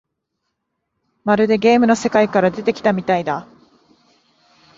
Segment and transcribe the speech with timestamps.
[1.25, 3.45] まるでゲームの世界から出てきたみたいだ